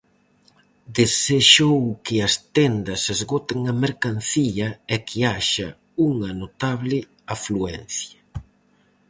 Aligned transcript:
Desexou 0.97 1.79
que 2.05 2.15
as 2.27 2.33
tendas 2.55 3.01
"esgoten 3.15 3.59
a 3.71 3.73
mercancía" 3.85 4.67
e 4.93 4.95
que 5.07 5.19
haxa 5.31 5.69
unha 6.09 6.31
notable 6.41 6.97
afluencia. 7.33 8.19